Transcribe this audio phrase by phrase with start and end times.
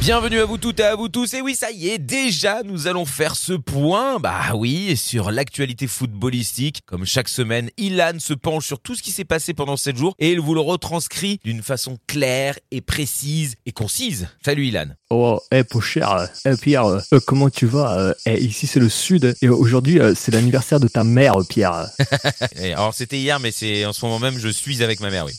[0.00, 1.34] Bienvenue à vous toutes et à vous tous.
[1.34, 4.18] Et oui, ça y est, déjà, nous allons faire ce point.
[4.18, 6.80] Bah oui, sur l'actualité footballistique.
[6.86, 10.14] Comme chaque semaine, Ilan se penche sur tout ce qui s'est passé pendant 7 jours
[10.18, 14.28] et il vous le retranscrit d'une façon claire et précise et concise.
[14.42, 14.86] Salut Ilan.
[15.12, 18.88] Oh, eh, hey, cher, eh, Pierre, euh, comment tu vas euh, eh, Ici, c'est le
[18.88, 21.88] Sud, et aujourd'hui, euh, c'est l'anniversaire de ta mère, Pierre.
[22.62, 25.32] Alors, c'était hier, mais c'est en ce moment même, je suis avec ma mère, oui.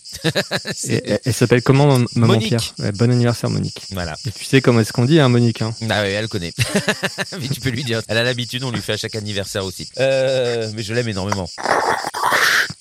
[1.24, 2.50] elle s'appelle comment, maman Monique.
[2.50, 2.92] Pierre?
[2.96, 3.82] Bon anniversaire, Monique.
[3.92, 4.18] Voilà.
[4.26, 6.52] Et tu sais comment est-ce qu'on dit, hein, Monique hein Ah oui, elle connaît.
[7.40, 8.02] mais tu peux lui dire.
[8.10, 9.88] Elle a l'habitude, on lui fait à chaque anniversaire aussi.
[9.98, 11.48] Euh, mais je l'aime énormément.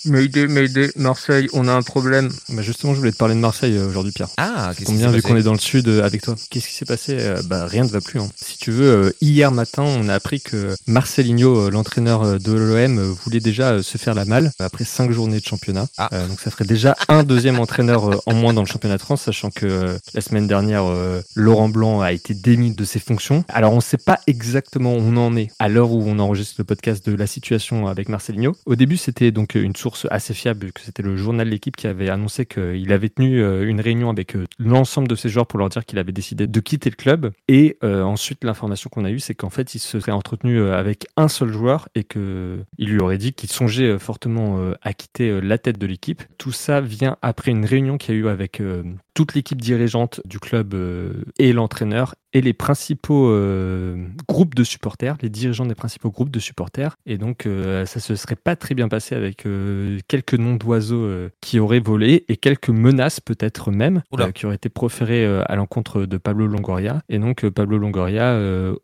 [0.07, 2.31] Mayday, Mayday, Marseille, on a un problème.
[2.49, 4.31] Bah justement, je voulais te parler de Marseille euh, aujourd'hui, Pierre.
[4.39, 6.87] Ah, qu'est-ce Combien vu qu'on est dans le sud euh, avec toi Qu'est-ce qui s'est
[6.87, 8.19] passé euh, Bah rien ne va plus.
[8.19, 8.29] Hein.
[8.37, 13.41] Si tu veux, euh, hier matin, on a appris que Marcelinho, l'entraîneur de l'OM, voulait
[13.41, 15.87] déjà se faire la malle après cinq journées de championnat.
[15.99, 16.09] Ah.
[16.15, 19.23] Euh, donc ça ferait déjà un deuxième entraîneur en moins dans le championnat de France,
[19.23, 21.21] sachant que la semaine dernière, euh,
[21.69, 23.45] Blanc a été démis de ses fonctions.
[23.49, 26.57] Alors on ne sait pas exactement où on en est à l'heure où on enregistre
[26.59, 28.53] le podcast de la situation avec Marcelinho.
[28.67, 31.87] Au début, c'était donc une source assez fiable, que c'était le journal de l'équipe qui
[31.87, 35.59] avait annoncé qu'il avait tenu euh, une réunion avec euh, l'ensemble de ses joueurs pour
[35.59, 37.33] leur dire qu'il avait décidé de quitter le club.
[37.49, 40.77] Et euh, ensuite, l'information qu'on a eue, c'est qu'en fait, il se serait entretenu euh,
[40.77, 44.75] avec un seul joueur et que il lui aurait dit qu'il songeait euh, fortement euh,
[44.83, 46.23] à quitter euh, la tête de l'équipe.
[46.39, 48.83] Tout ça vient après une réunion qu'il y a eu avec euh,
[49.15, 55.17] toute l'équipe dirigeante du club euh, et l'entraîneur et les principaux euh, groupes de supporters,
[55.23, 56.97] les dirigeants des principaux groupes de supporters.
[57.07, 61.05] Et donc, euh, ça se serait pas très bien passé avec euh, quelques noms d'oiseaux
[61.05, 64.03] euh, qui auraient volé et quelques menaces peut-être même
[64.35, 67.03] qui auraient été proférées à l'encontre de Pablo Longoria.
[67.09, 68.39] Et donc, Pablo Longoria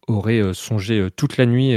[0.07, 1.77] aurait songé toute la nuit,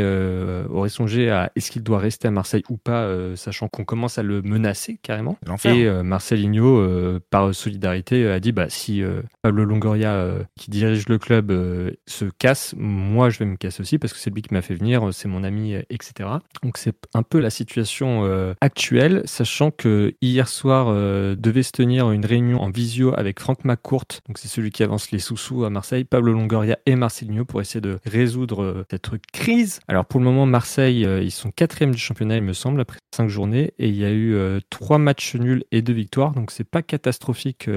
[0.70, 4.24] aurait songé à est-ce qu'il doit rester à Marseille ou pas, sachant qu'on commence à
[4.24, 5.38] le menacer carrément.
[5.66, 9.04] Et euh, Marcelinho, par solidarité, a dit bah, si
[9.42, 13.98] Pablo Longoria, qui dirige le club, euh, se casse, moi je vais me casser aussi
[14.00, 16.30] parce que c'est lui qui m'a fait venir, euh, c'est mon ami, euh, etc.
[16.64, 21.72] Donc c'est un peu la situation euh, actuelle, sachant que hier soir euh, devait se
[21.72, 25.64] tenir une réunion en visio avec Franck McCourt, donc c'est celui qui avance les sous-sous
[25.64, 29.80] à Marseille, Pablo Longoria et Marcelinho pour essayer de résoudre cette crise.
[29.88, 33.28] Alors pour le moment, Marseille, ils sont quatrième du championnat, il me semble, après cinq
[33.28, 34.38] journées, et il y a eu
[34.70, 37.70] trois matchs nuls et deux victoires, donc c'est pas catastrophique,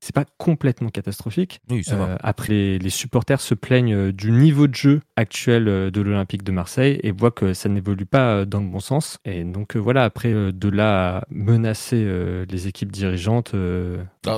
[0.00, 1.60] c'est pas complètement catastrophique.
[1.70, 2.18] Oui, ça va.
[2.22, 6.42] Après, les, les supporters se plaignent euh, du niveau de jeu actuel euh, de l'Olympique
[6.42, 9.18] de Marseille et voient que ça n'évolue pas euh, dans le bon sens.
[9.24, 12.06] Et donc voilà, après de là à menacer
[12.48, 13.52] les équipes dirigeantes,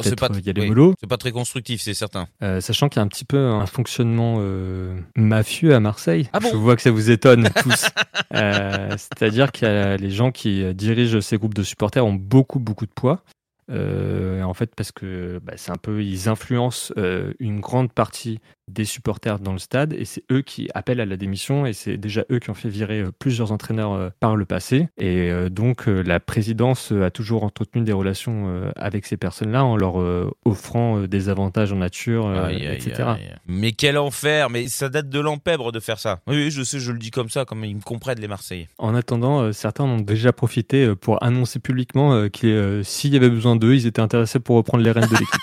[0.03, 0.69] c'est pas- il y a les oui.
[0.69, 0.95] mollo.
[1.01, 2.27] C'est pas très constructif, c'est certain.
[2.43, 6.29] Euh, sachant qu'il y a un petit peu un fonctionnement euh, mafieux à Marseille.
[6.33, 7.87] Ah bon Je vois que ça vous étonne tous.
[8.35, 12.91] Euh, C'est-à-dire a les gens qui dirigent ces groupes de supporters ont beaucoup beaucoup de
[12.91, 13.23] poids.
[13.71, 18.41] Euh, en fait, parce que bah, c'est un peu, ils influencent euh, une grande partie
[18.69, 21.97] des supporters dans le stade et c'est eux qui appellent à la démission et c'est
[21.97, 24.88] déjà eux qui ont fait virer euh, plusieurs entraîneurs par le passé.
[24.99, 29.97] Et donc, la présidence a toujours entretenu des relations avec ces personnes-là en leur
[30.44, 33.03] offrant des avantages en nature, Aïe, etc.
[33.06, 33.34] aïe.
[33.47, 36.21] Mais quel enfer Mais ça date de l'empèbre de faire ça.
[36.26, 38.69] Oui, je sais, je le dis comme ça, comme ils me comprennent les Marseillais.
[38.78, 43.31] En attendant, certains en ont déjà profité pour annoncer publiquement que euh, s'il y avait
[43.31, 45.41] besoin d'eux, ils étaient intéressés pour reprendre les rênes de l'équipe.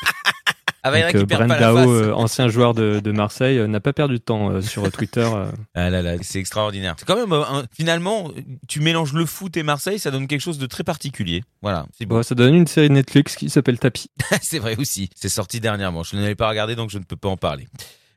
[0.86, 4.20] Ah bah, Donc, Dao, euh, ancien joueur de, de Marseille, euh, n'a pas perdu de
[4.20, 5.26] temps euh, sur Twitter.
[5.74, 6.96] Ah là là, c'est extraordinaire.
[7.00, 8.30] C'est quand même, un- finalement,
[8.68, 11.46] tu mélanges le foot et Marseille, ça donne quelque chose de très particulier.
[11.62, 11.86] Voilà.
[12.06, 14.10] Bon, ça donne une série Netflix qui s'appelle Tapis.
[14.42, 15.10] c'est vrai aussi.
[15.16, 16.04] C'est sorti dernièrement.
[16.04, 17.66] Je ne l'avais pas regardé, donc je ne peux pas en parler.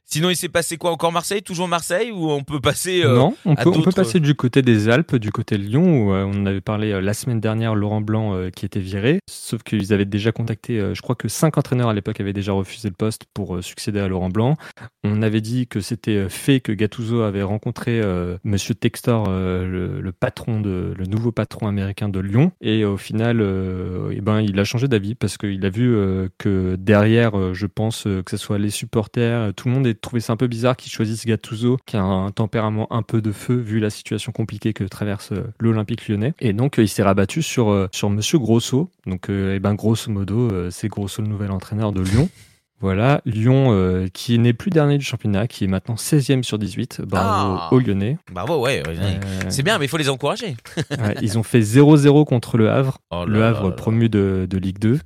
[0.09, 1.43] Sinon, il s'est passé quoi encore Marseille?
[1.43, 4.63] Toujours Marseille Ou on peut passer euh, non, on peut, on peut passer du côté
[4.63, 7.75] des Alpes, du côté de Lyon, où euh, on avait parlé euh, la semaine dernière,
[7.75, 9.19] Laurent Blanc euh, qui était viré.
[9.29, 12.53] Sauf qu'ils avaient déjà contacté, euh, je crois que cinq entraîneurs à l'époque avaient déjà
[12.53, 14.55] refusé le poste pour euh, succéder à Laurent Blanc.
[15.03, 19.67] On avait dit que c'était euh, fait que Gattuso avait rencontré euh, Monsieur Textor, euh,
[19.67, 22.53] le, le patron de, le nouveau patron américain de Lyon.
[22.61, 26.29] Et au final, euh, eh ben, il a changé d'avis parce qu'il a vu euh,
[26.39, 29.87] que derrière, euh, je pense euh, que ce soit les supporters, euh, tout le monde
[29.89, 33.21] a trouvé ça un peu bizarre qu'ils choisissent Gattuso, qui a un tempérament un peu
[33.21, 36.35] de feu vu la situation compliquée que traverse euh, l'Olympique lyonnais.
[36.41, 38.91] Et donc, euh, il s'est rabattu sur, euh, sur Monsieur Grosso.
[39.07, 42.29] Donc, eh ben, grosso modo, c'est Grosso le nouvel entraîneur de Lyon.
[42.79, 47.01] Voilà, Lyon euh, qui n'est plus dernier du championnat, qui est maintenant 16e sur 18.
[47.07, 47.69] Bravo Ah.
[47.73, 48.19] aux Lyonnais.
[48.31, 48.83] Bravo, ouais.
[48.87, 50.57] Euh, C'est bien, mais il faut les encourager.
[50.91, 52.99] ouais, ils ont fait 0-0 contre le Havre.
[53.11, 53.75] Oh Le Havre là là.
[53.77, 54.99] promu de, de Ligue 2.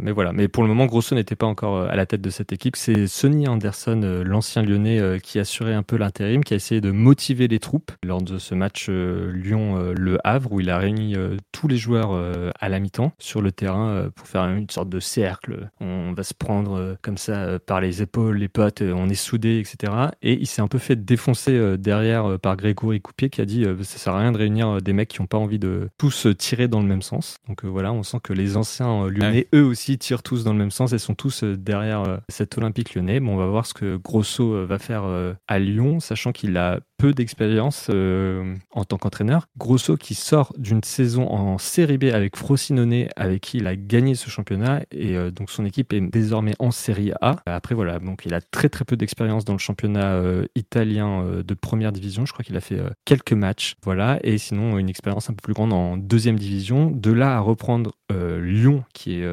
[0.00, 0.32] Mais voilà.
[0.32, 2.76] Mais pour le moment, Grosso n'était pas encore à la tête de cette équipe.
[2.76, 7.48] C'est Sonny Anderson, l'ancien Lyonnais, qui assurait un peu l'intérim, qui a essayé de motiver
[7.48, 11.16] les troupes lors de ce match Lyon-Le Havre, où il a réuni
[11.52, 12.10] tous les joueurs
[12.58, 15.70] à la mi-temps sur le terrain pour faire une sorte de cercle.
[15.80, 19.92] On va se prendre comme ça par les épaules, les potes, on est soudés, etc.
[20.22, 23.98] Et il s'est un peu fait défoncer derrière par Grégory Coupier qui a dit ça
[23.98, 26.80] sert à rien de réunir des mecs qui n'ont pas envie de tous tirer dans
[26.80, 27.38] le même sens.
[27.48, 30.70] Donc voilà, on sent que les anciens lyonnais, eux aussi, tirent tous dans le même
[30.70, 33.20] sens et sont tous derrière cet Olympique lyonnais.
[33.20, 35.04] Bon, on va voir ce que Grosso va faire
[35.46, 39.46] à Lyon, sachant qu'il a peu d'expérience euh, en tant qu'entraîneur.
[39.56, 44.16] Grosso qui sort d'une saison en Série B avec Frosinone, avec qui il a gagné
[44.16, 47.36] ce championnat, et euh, donc son équipe est désormais en Série A.
[47.46, 51.54] Après voilà, donc il a très très peu d'expérience dans le championnat euh, italien de
[51.54, 52.26] première division.
[52.26, 55.54] Je crois qu'il a fait quelques matchs, voilà, et sinon une expérience un peu plus
[55.54, 56.90] grande en deuxième division.
[56.90, 59.26] De là à reprendre Lyon, qui est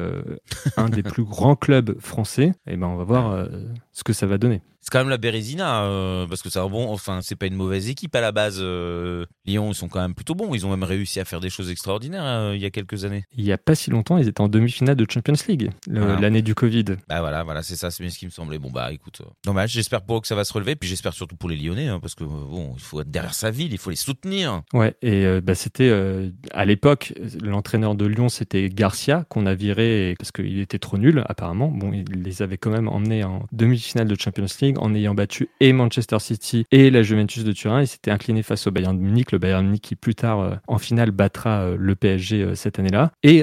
[0.76, 3.48] un des plus grands clubs français, et eh ben on va voir
[3.92, 6.92] ce que ça va donner c'est quand même la Bérésina euh, parce que c'est bon
[6.92, 10.14] enfin c'est pas une mauvaise équipe à la base euh, Lyon ils sont quand même
[10.14, 10.54] plutôt bons.
[10.54, 13.24] Ils ont même réussi à faire des choses extraordinaires euh, il y a quelques années.
[13.36, 16.54] Il y a pas si longtemps ils étaient en demi-finale de Champions League l'année du
[16.54, 16.84] Covid.
[17.08, 18.60] Bah voilà voilà c'est ça c'est bien ce qui me semblait.
[18.60, 19.72] Bon bah écoute dommage.
[19.72, 20.76] J'espère pour eux que ça va se relever.
[20.76, 23.50] Puis j'espère surtout pour les Lyonnais hein, parce que bon il faut être derrière sa
[23.50, 24.62] ville il faut les soutenir.
[24.72, 25.90] Ouais et bah c'était
[26.52, 27.12] à l'époque
[27.42, 31.72] l'entraîneur de Lyon c'était Garcia qu'on a viré parce qu'il était trop nul apparemment.
[31.72, 35.48] Bon il les avait quand même emmenés en demi-finale de Champions League en ayant battu
[35.60, 37.82] et Manchester City et la Juventus de Turin.
[37.82, 40.40] Il s'était incliné face au Bayern de Munich, le Bayern de Munich qui plus tard
[40.40, 43.12] euh, en finale battra euh, le PSG euh, cette année-là.
[43.22, 43.42] Et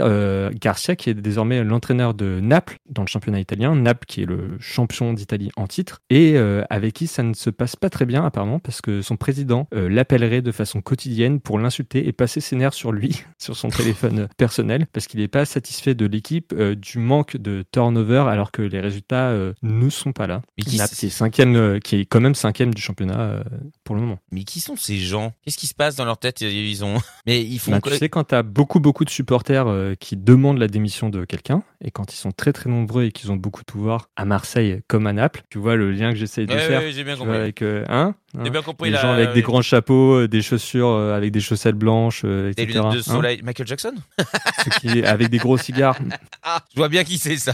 [0.59, 4.57] Garcia qui est désormais l'entraîneur de Naples dans le championnat italien, Naples qui est le
[4.59, 6.37] champion d'Italie en titre et
[6.69, 10.41] avec qui ça ne se passe pas très bien apparemment parce que son président l'appellerait
[10.41, 14.85] de façon quotidienne pour l'insulter et passer ses nerfs sur lui, sur son téléphone personnel
[14.91, 19.33] parce qu'il n'est pas satisfait de l'équipe, du manque de turnover alors que les résultats
[19.61, 20.41] ne sont pas là.
[20.57, 20.77] Qui
[21.23, 23.43] cinquième, euh, qui est quand même cinquième du championnat euh,
[23.83, 24.19] pour le moment.
[24.31, 25.33] Mais qui sont ces gens?
[25.43, 26.41] Qu'est-ce qui se passe dans leur tête?
[26.41, 27.71] Ils ont, mais ils font.
[27.71, 31.09] Bah, tu sais, quand tu as beaucoup beaucoup de supporters euh, qui demandent la démission
[31.09, 34.09] de quelqu'un et quand ils sont très très nombreux et qu'ils ont beaucoup de pouvoir
[34.15, 36.81] à Marseille comme à Naples, tu vois le lien que j'essaye de faire.
[36.91, 37.35] j'ai bien compris.
[37.35, 38.91] Avec hein, bien compris.
[38.91, 42.53] Les gens avec des grands chapeaux, des chaussures avec des chaussettes blanches, etc.
[42.55, 43.01] Des lunettes de hein.
[43.01, 43.41] soleil.
[43.43, 43.93] Michael Jackson
[44.81, 45.97] qui avec des gros cigares.
[46.45, 47.53] Ah, je vois bien qui c'est ça.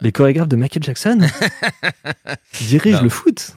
[0.00, 1.18] Les chorégraphes de Michael Jackson
[2.60, 3.56] dirigent le foot.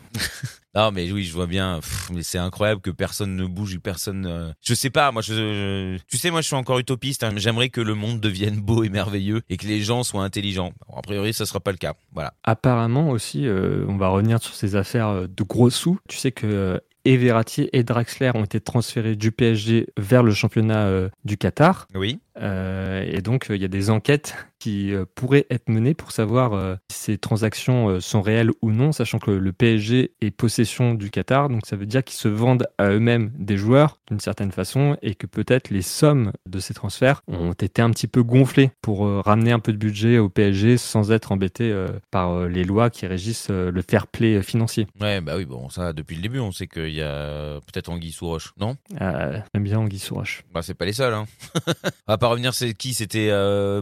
[0.75, 1.79] Non, mais oui, je vois bien.
[2.13, 4.25] mais c'est incroyable que personne ne bouge, personne.
[4.25, 5.11] Euh, je sais pas.
[5.11, 7.23] Moi, je, tu sais, moi, je suis encore utopiste.
[7.23, 7.31] Hein.
[7.37, 10.73] J'aimerais que le monde devienne beau et merveilleux et que les gens soient intelligents.
[10.93, 11.93] a priori, ça sera pas le cas.
[12.13, 12.33] Voilà.
[12.43, 15.97] Apparemment aussi, euh, on va revenir sur ces affaires euh, de gros sous.
[16.09, 20.89] Tu sais que et Verratti et Draxler ont été transférés du PSG vers le championnat
[21.23, 21.87] du Qatar.
[21.93, 22.19] Oui.
[22.37, 24.35] Et donc, il y a des enquêtes
[24.65, 28.71] qui euh, pourraient être menées pour savoir euh, si ces transactions euh, sont réelles ou
[28.71, 32.27] non, sachant que le PSG est possession du Qatar, donc ça veut dire qu'ils se
[32.27, 36.73] vendent à eux-mêmes des joueurs d'une certaine façon et que peut-être les sommes de ces
[36.73, 40.77] transferts ont été un petit peu gonflées pour ramener un peu de budget au PSG
[40.77, 41.73] sans être embêtés
[42.09, 44.87] par les lois qui régissent le fair play financier.
[44.99, 48.11] Ouais, bah oui, bon, ça depuis le début, on sait qu'il y a peut-être Anguille
[48.11, 48.77] sous roche, non?
[48.99, 50.43] J'aime bien Anguille sous roche.
[50.53, 51.25] Bah c'est pas les seuls, hein.
[52.25, 52.95] pas revenir, c'est qui?
[52.95, 53.31] C'était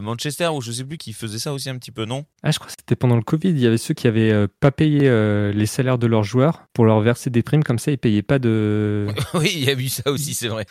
[0.02, 2.24] Manchester ou je sais plus qui faisait ça aussi un petit peu, non?
[2.42, 3.48] Ah, je crois que c'était pendant le Covid.
[3.48, 6.64] Il y avait ceux qui avaient euh, pas payé euh, les salaires de leurs joueurs
[6.74, 7.90] pour leur verser des primes comme ça.
[7.90, 9.06] Ils payaient pas de.
[9.34, 10.66] oui, il y a eu ça aussi, c'est vrai.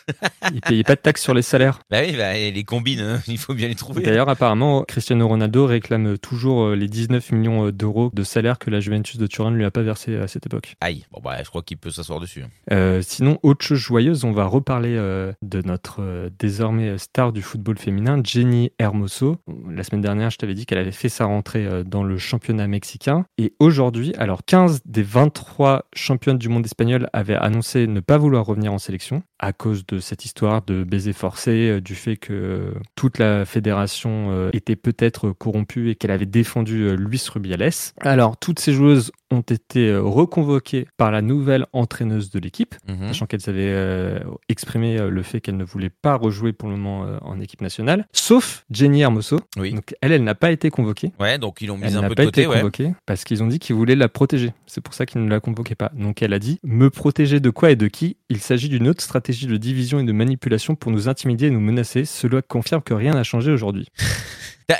[0.52, 1.80] ils payaient pas de taxes sur les salaires.
[1.90, 4.02] Bah oui, bah, les combines, hein, il faut bien les trouver.
[4.02, 8.78] D'ailleurs, apparemment, Cristiano Ronaldo réclame toujours euh, les 19 millions d'euros de salaire que la
[8.78, 10.76] Juventus de Turin ne lui a pas versé à cette époque.
[10.80, 12.44] Aïe, bon bah, je crois qu'il peut s'asseoir dessus.
[12.70, 13.00] Hein.
[13.02, 18.70] sinon, autre chose joyeuse, on va reparler de notre désormais star du football féminin, Jenny
[18.78, 19.36] Hermoso.
[19.68, 22.66] La semaine dernière, je t'avais dit qu'elle avait fait sa rentrée euh, dans le championnat
[22.66, 23.24] mexicain.
[23.38, 28.44] Et aujourd'hui, alors 15 des 23 championnes du monde espagnol avaient annoncé ne pas vouloir
[28.44, 32.74] revenir en sélection à cause de cette histoire de baiser forcé, euh, du fait que
[32.94, 37.70] toute la fédération euh, était peut-être corrompue et qu'elle avait défendu Luis Rubiales.
[38.00, 43.08] Alors, toutes ces joueuses ont été reconvoquées par la nouvelle entraîneuse de l'équipe, mhm.
[43.08, 47.40] sachant qu'elles avaient exprimé le fait qu'elles ne voulaient pas rejouer pour le moment en
[47.40, 49.40] équipe nationale, sauf Jenny Hermoso.
[49.56, 49.72] Oui.
[49.72, 51.12] Donc, elle, elle n'a pas été convoquée.
[51.20, 52.42] Ouais, donc ils l'ont mis un peu de côté.
[52.42, 54.52] Été convoquée parce qu'ils ont dit qu'ils voulaient la protéger.
[54.66, 55.90] C'est pour ça qu'ils ne la convoquaient pas.
[55.94, 58.16] Donc elle a dit Me protéger de quoi et de qui?
[58.28, 61.60] Il s'agit d'une autre stratégie de division et de manipulation pour nous intimider et nous
[61.60, 62.04] menacer.
[62.04, 63.88] Cela confirme que rien n'a changé aujourd'hui.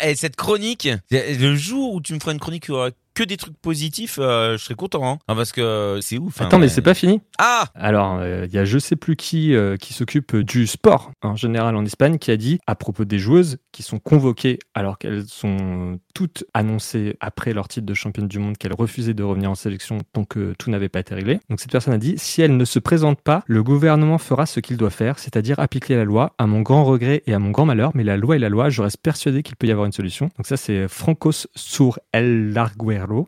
[0.03, 2.71] Eh, cette chronique, le jour où tu me feras une chronique
[3.15, 5.09] que des trucs positifs, euh, je serais content.
[5.09, 5.19] Hein.
[5.27, 6.41] Parce que c'est ouf.
[6.41, 6.47] hein.
[6.47, 7.21] Attends, mais c'est pas fini.
[7.39, 11.13] Ah Alors, euh, il y a je sais plus qui euh, qui s'occupe du sport
[11.23, 14.99] en général en Espagne qui a dit à propos des joueuses qui sont convoquées alors
[14.99, 19.51] qu'elles sont toutes annoncées après leur titre de championne du monde qu'elles refusaient de revenir
[19.51, 21.41] en sélection tant que tout n'avait pas été réglé.
[21.51, 24.61] Donc cette personne a dit si elles ne se présentent pas, le gouvernement fera ce
[24.61, 27.65] qu'il doit faire, c'est-à-dire appliquer la loi à mon grand regret et à mon grand
[27.65, 29.93] malheur, mais la loi est la loi, je reste persuadé qu'il peut y avoir une
[29.93, 30.31] solution.
[30.37, 32.53] Donc ça c'est Francos sur El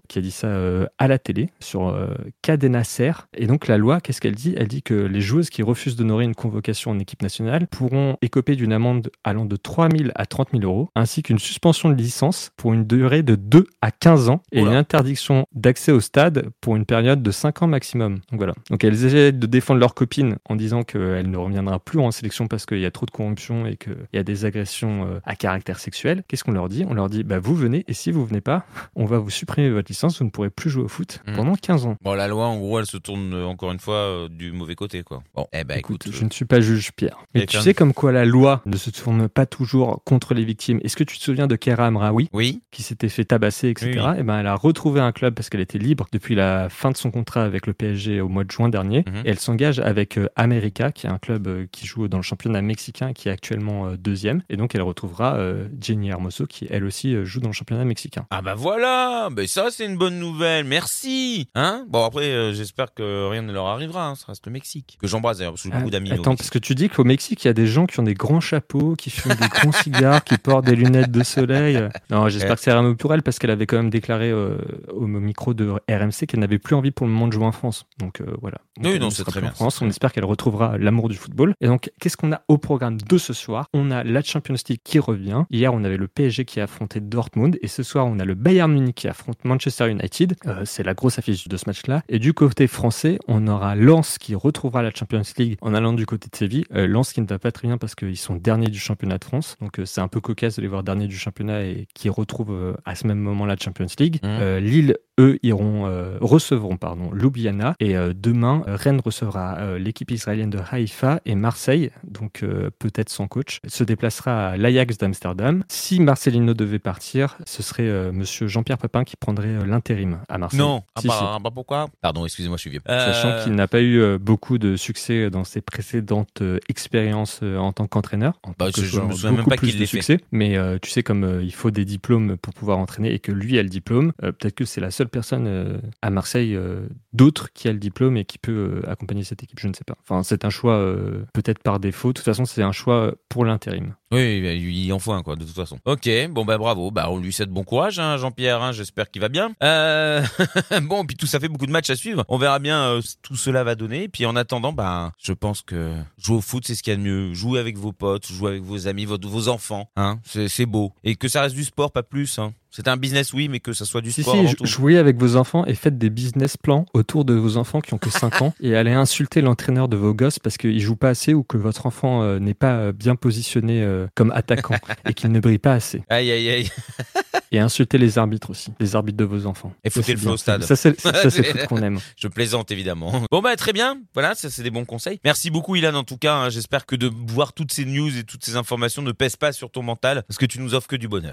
[0.08, 2.08] Qui a dit ça euh, à la télé sur euh,
[2.42, 3.12] Cadena Ser.
[3.36, 4.54] Et donc la loi, qu'est-ce qu'elle dit?
[4.56, 8.56] Elle dit que les joueuses qui refusent d'honorer une convocation en équipe nationale pourront écoper
[8.56, 12.50] d'une amende allant de 3 000 à 30 000 euros, ainsi qu'une suspension de licence
[12.56, 16.76] pour une durée de 2 à 15 ans et une interdiction d'accès au stade pour
[16.76, 18.20] une période de 5 ans maximum.
[18.30, 18.54] Donc voilà.
[18.70, 22.46] Donc elles essaient de défendre leur copine en disant qu'elle ne reviendra plus en sélection
[22.46, 25.36] parce qu'il y a trop de corruption et qu'il y a des agressions euh, à
[25.36, 26.22] caractère sexuel.
[26.28, 26.84] Qu'est-ce qu'on leur dit?
[26.88, 29.65] On leur dit bah vous venez et si vous venez pas, on va vous supprimer
[29.70, 31.36] votre licence, vous ne pourrez plus jouer au foot Mhm.
[31.36, 31.96] pendant 15 ans.
[32.02, 34.74] Bon, la loi, en gros, elle se tourne euh, encore une fois euh, du mauvais
[34.74, 35.22] côté, quoi.
[35.34, 37.18] Bon, eh ben écoute, Écoute, je ne suis pas juge Pierre.
[37.34, 40.80] Mais tu sais comme quoi la loi ne se tourne pas toujours contre les victimes.
[40.84, 43.92] Est-ce que tu te souviens de Kera Amraoui oui, qui s'était fait tabasser, etc.
[43.94, 44.20] Oui, oui.
[44.20, 46.96] Et ben elle a retrouvé un club parce qu'elle était libre depuis la fin de
[46.96, 49.04] son contrat avec le PSG au mois de juin dernier.
[49.06, 49.22] Mhm.
[49.24, 52.22] Et elle s'engage avec euh, América, qui est un club euh, qui joue dans le
[52.22, 54.42] championnat mexicain, qui est actuellement euh, deuxième.
[54.48, 57.84] Et donc elle retrouvera euh, Jenny Hermoso, qui elle aussi euh, joue dans le championnat
[57.84, 58.26] mexicain.
[58.30, 61.48] Ah bah voilà, ben ça c'est une bonne nouvelle, merci.
[61.54, 64.14] Hein Bon après, euh, j'espère que rien ne leur arrivera, hein.
[64.14, 64.98] ça reste le Mexique.
[65.00, 66.12] Que j'embrasse d'ailleurs, parce que j'ai beaucoup d'amis.
[66.12, 68.12] Attends, parce que tu dis qu'au Mexique, il y a des gens qui ont des
[68.12, 71.80] grands chapeaux, qui fument des grands cigares, qui portent des lunettes de soleil.
[72.10, 72.56] Non, j'espère Ouais.
[72.56, 74.58] que c'est Rameau pour elle, parce qu'elle avait quand même déclaré euh,
[74.92, 77.86] au micro de RMC qu'elle n'avait plus envie pour le moment de jouer en France.
[77.98, 78.58] Donc euh, voilà.
[78.78, 79.80] Donc, Oui, non, c'est très plus en bien, France.
[79.80, 79.90] On bien.
[79.90, 81.54] espère qu'elle retrouvera l'amour du football.
[81.62, 83.68] Et donc, qu'est-ce qu'on a au programme de ce soir?
[83.72, 85.44] On a la Champions League qui revient.
[85.50, 87.56] Hier, on avait le PSG qui a affronté Dortmund.
[87.62, 90.34] Et ce soir, on a le Bayern Munich qui affronte Manchester United.
[90.46, 92.02] Euh, c'est la grosse affiche de ce match-là.
[92.08, 96.06] Et du côté français, on aura Lens qui retrouvera la Champions League en allant du
[96.06, 96.64] côté de Séville.
[96.74, 99.24] Euh, Lens qui ne va pas très bien parce qu'ils sont derniers du championnat de
[99.24, 99.56] France.
[99.60, 102.52] Donc, euh, c'est un peu cocasse de les voir derniers du championnat et qui retrouvent
[102.52, 104.20] euh, à ce même moment la Champions League.
[104.24, 105.84] Euh, Lille, eux, iront
[106.20, 112.44] recevront pardon Ljubljana et demain Rennes recevra l'équipe israélienne de Haïfa et Marseille, donc
[112.78, 115.64] peut-être sans coach, se déplacera à l'Ajax d'Amsterdam.
[115.68, 120.58] Si Marcelino devait partir, ce serait Monsieur Jean-Pierre Papin qui prendrait euh, l'intérim à Marseille.
[120.60, 121.24] Non, ah Si, bah, si.
[121.26, 121.88] ah bah pourquoi?
[122.00, 122.80] Pardon, excusez-moi, je suis vieux.
[122.86, 127.72] Sachant Euh, qu'il n'a pas eu euh, beaucoup de succès dans ses précédentes expériences en
[127.72, 128.38] tant qu'entraîneur.
[128.42, 129.86] En Bah, tant que je- je me souviens même beaucoup pas plus qu'il de l'ait
[129.86, 129.96] fait.
[129.98, 130.20] succès.
[130.32, 133.32] Mais euh, tu sais, comme euh, il faut des diplômes pour pouvoir entraîner et que
[133.32, 136.86] lui a le diplôme, euh, peut-être que c'est la seule personne euh, à Marseille euh,
[137.12, 139.58] d'autre qui a le diplôme et qui peut euh, accompagner cette équipe.
[139.60, 139.96] Je ne sais pas.
[140.02, 142.08] Enfin, c'est un choix euh, peut-être par défaut.
[142.08, 143.94] De toute façon, c'est un choix pour l'intérim.
[144.12, 144.38] Oui,
[144.84, 145.78] il en faut un, quoi, de toute façon.
[145.84, 146.90] Ok, bon, bah bravo.
[146.92, 148.62] Bah, on lui souhaite bon courage, hein, Jean-Pierre.
[148.62, 149.50] Hein, J'espère qu'il va bien.
[149.64, 150.22] Euh...
[150.82, 152.24] bon, puis tout ça fait beaucoup de matchs à suivre.
[152.28, 154.08] On verra bien euh, ce- tout cela va donner.
[154.08, 156.96] Puis en attendant, bah, je pense que jouer au foot, c'est ce qu'il y a
[156.98, 157.34] de mieux.
[157.34, 159.90] Jouer avec vos potes, jouer avec vos amis, votre- vos enfants.
[159.96, 160.92] Hein, c'est c'est beau.
[161.02, 162.38] Et que ça reste du sport, pas plus.
[162.38, 162.52] Hein.
[162.76, 164.66] C'est un business, oui, mais que ça soit du Si, sport si, avant tout.
[164.66, 167.98] jouez avec vos enfants et faites des business plans autour de vos enfants qui ont
[167.98, 171.32] que 5 ans et allez insulter l'entraîneur de vos gosses parce qu'il joue pas assez
[171.32, 174.74] ou que votre enfant euh, n'est pas euh, bien positionné euh, comme attaquant
[175.08, 176.02] et qu'il ne brille pas assez.
[176.10, 176.70] Aïe, aïe, aïe.
[177.52, 179.72] Et insulter les arbitres aussi, les arbitres de vos enfants.
[179.84, 180.32] Et foutez le bien.
[180.32, 180.64] au stade.
[180.64, 182.00] Ça, c'est foot qu'on aime.
[182.18, 183.22] Je plaisante évidemment.
[183.30, 185.20] Bon bah très bien, voilà, ça c'est des bons conseils.
[185.24, 186.50] Merci beaucoup Ilan en tout cas, hein.
[186.50, 189.70] j'espère que de voir toutes ces news et toutes ces informations ne pèsent pas sur
[189.70, 191.32] ton mental parce que tu nous offres que du bonheur.